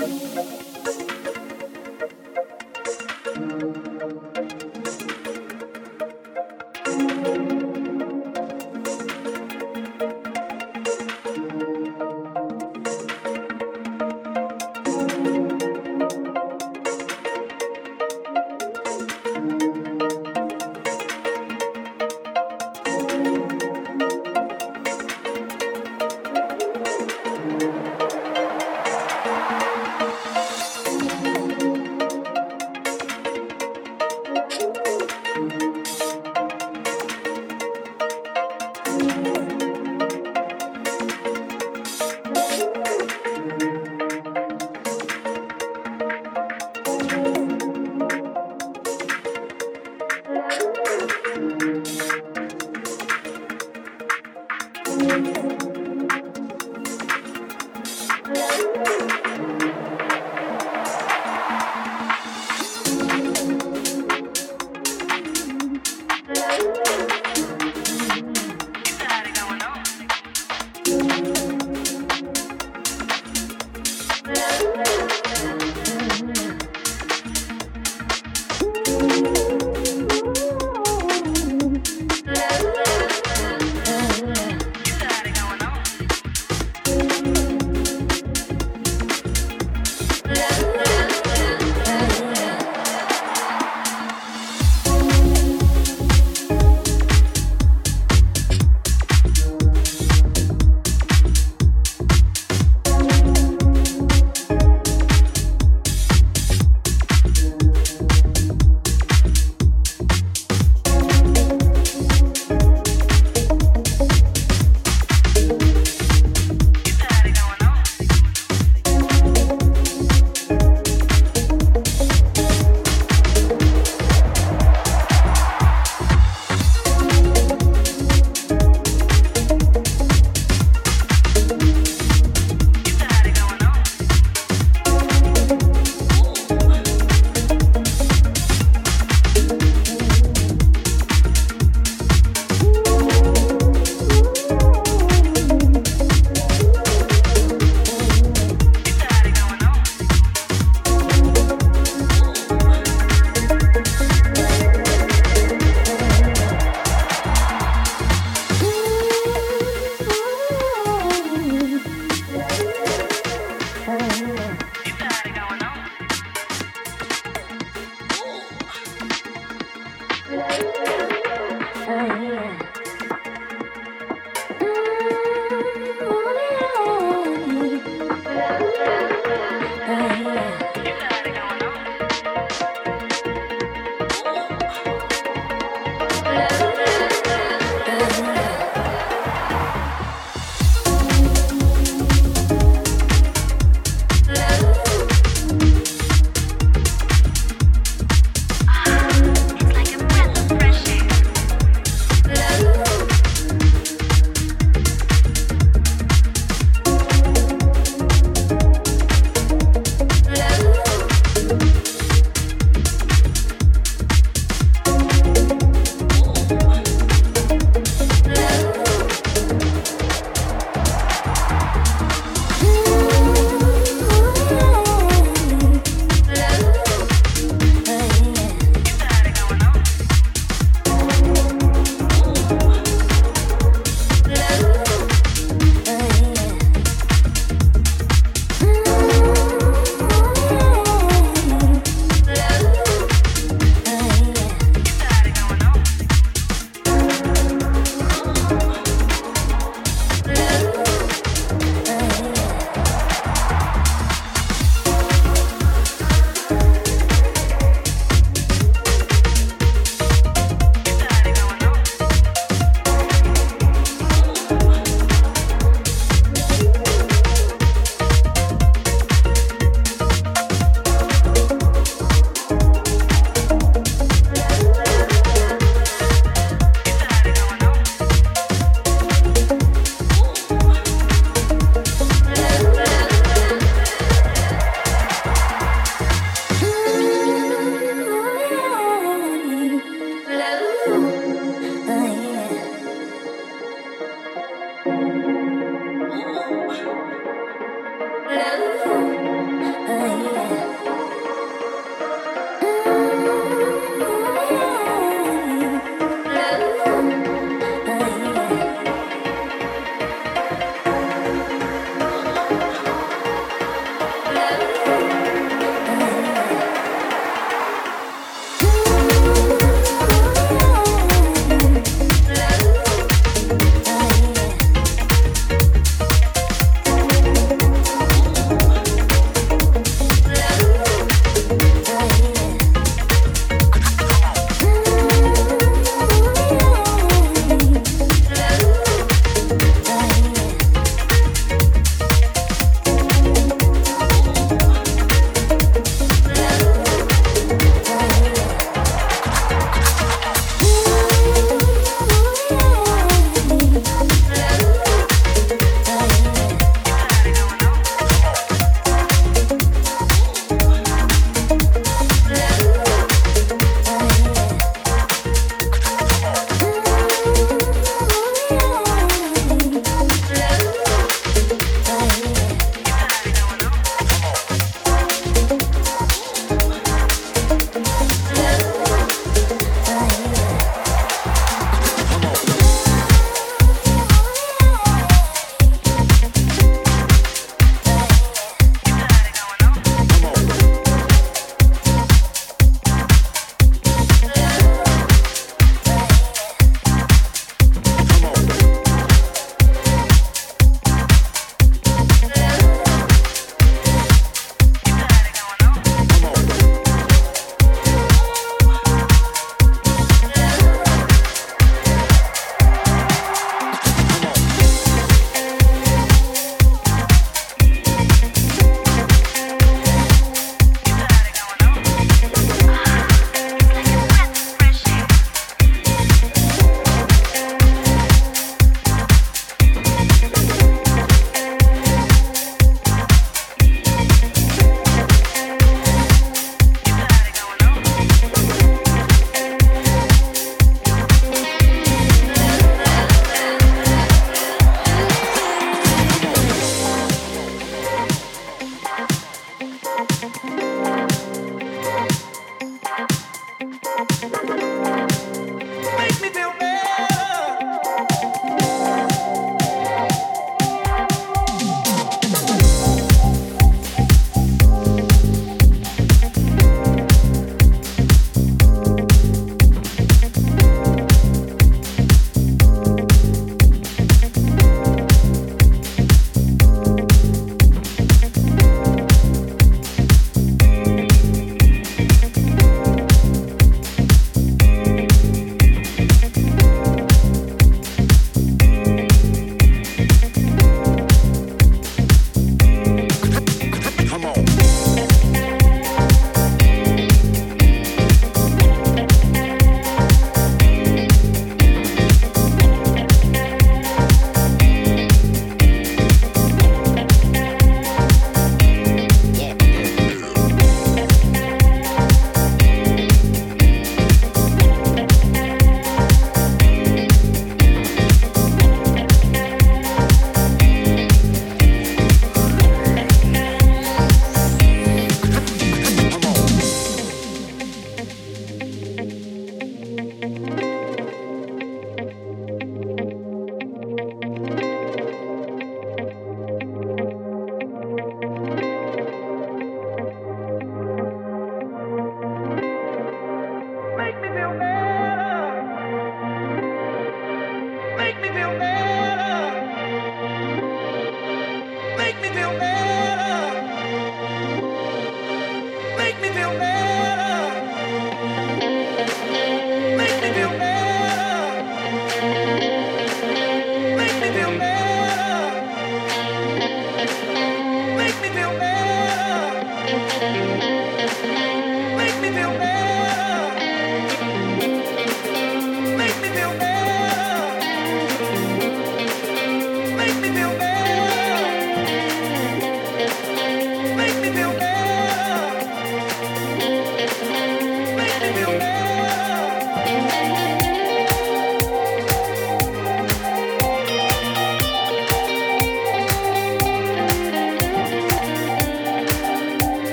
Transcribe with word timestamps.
love. 0.00 0.67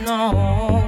no. 0.00 0.79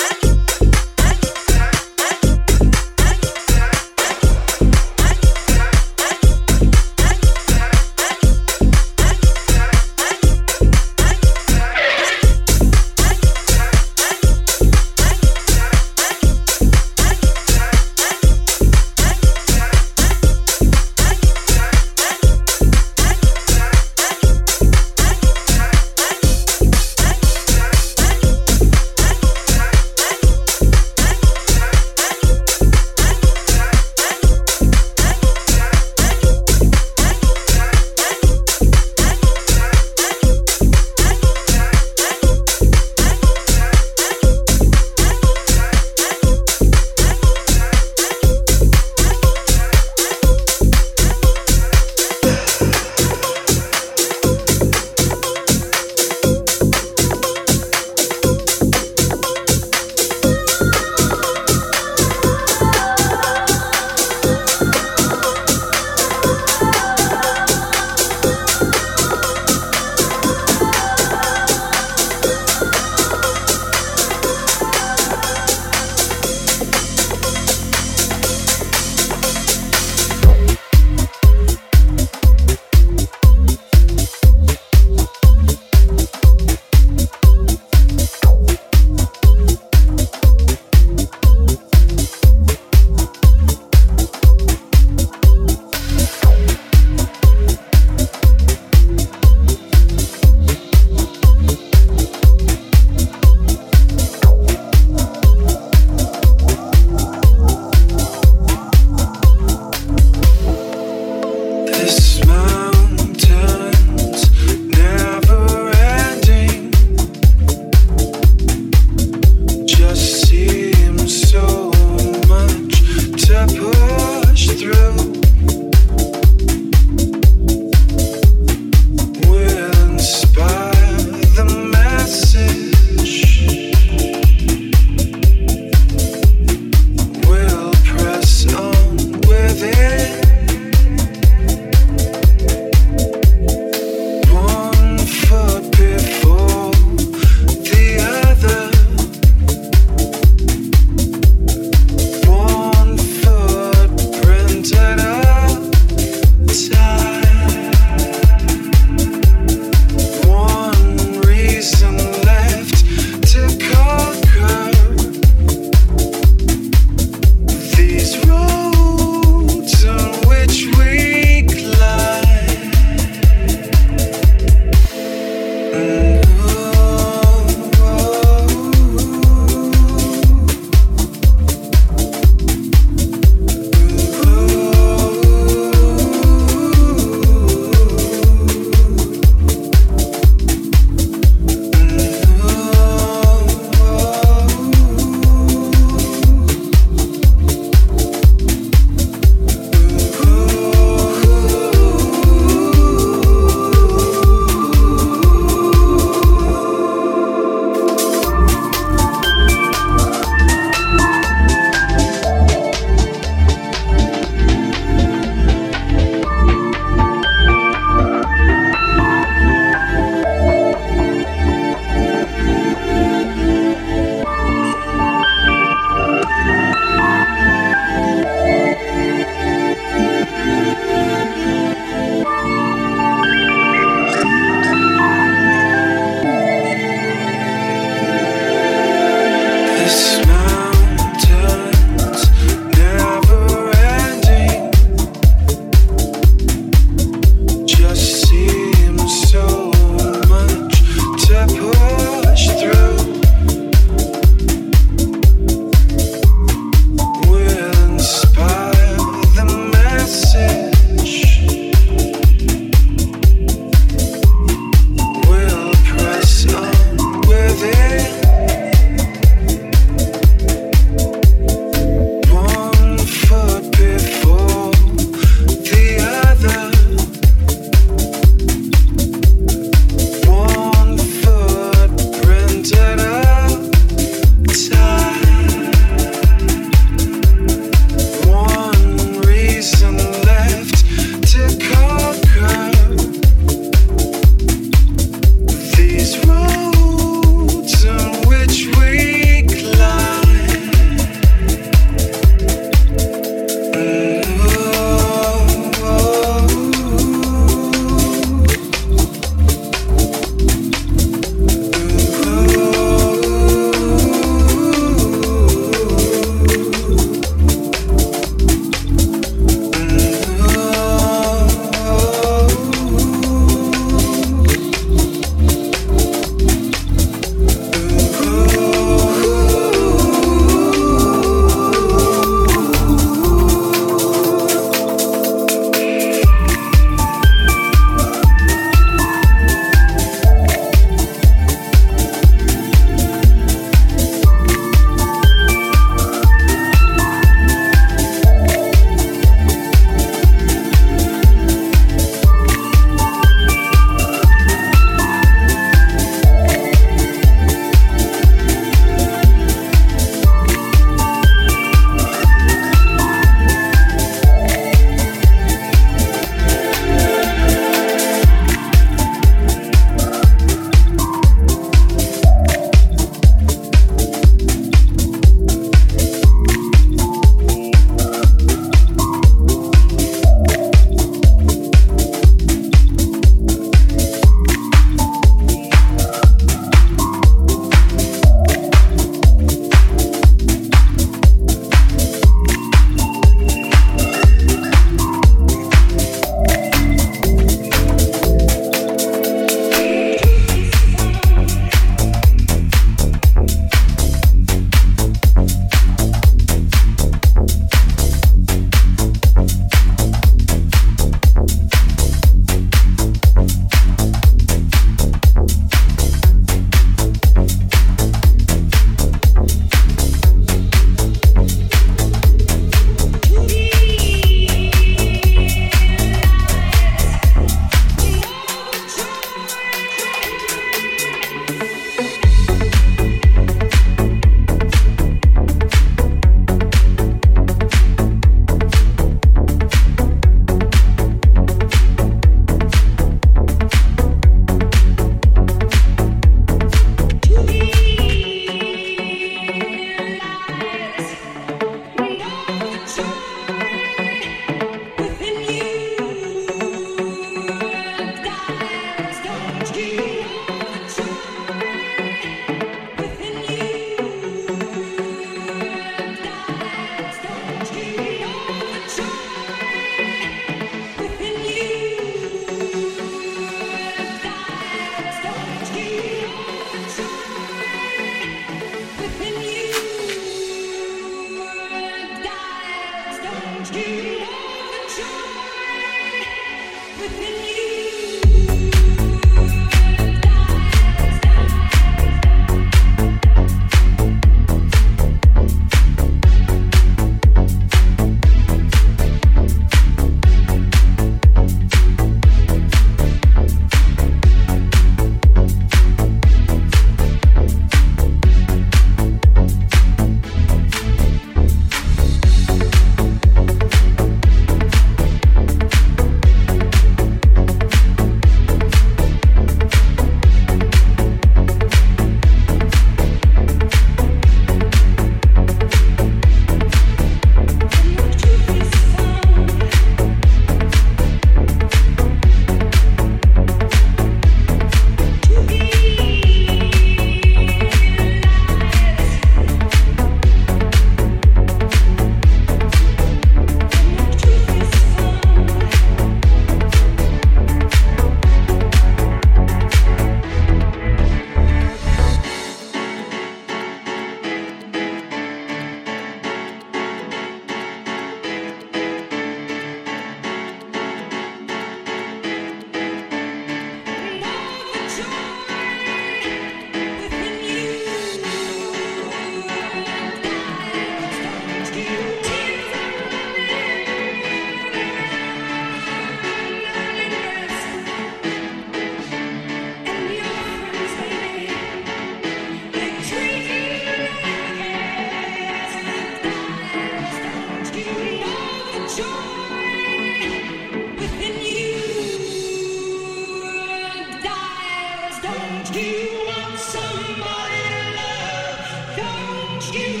skin 599.71 600.00